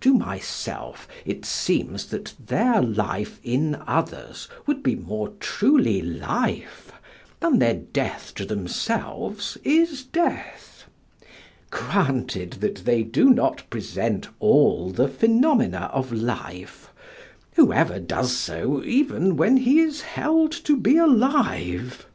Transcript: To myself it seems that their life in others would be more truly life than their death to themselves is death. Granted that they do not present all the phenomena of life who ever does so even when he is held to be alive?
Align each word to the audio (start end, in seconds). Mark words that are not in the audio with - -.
To 0.00 0.12
myself 0.14 1.06
it 1.24 1.44
seems 1.44 2.06
that 2.06 2.34
their 2.44 2.82
life 2.82 3.38
in 3.44 3.76
others 3.86 4.48
would 4.66 4.82
be 4.82 4.96
more 4.96 5.28
truly 5.38 6.02
life 6.02 6.90
than 7.38 7.60
their 7.60 7.74
death 7.74 8.32
to 8.34 8.44
themselves 8.44 9.58
is 9.62 10.02
death. 10.02 10.86
Granted 11.70 12.54
that 12.54 12.78
they 12.84 13.04
do 13.04 13.30
not 13.32 13.62
present 13.70 14.26
all 14.40 14.90
the 14.90 15.06
phenomena 15.06 15.88
of 15.92 16.10
life 16.12 16.90
who 17.54 17.72
ever 17.72 18.00
does 18.00 18.36
so 18.36 18.82
even 18.82 19.36
when 19.36 19.56
he 19.58 19.78
is 19.78 20.00
held 20.00 20.50
to 20.50 20.76
be 20.76 20.96
alive? 20.96 22.08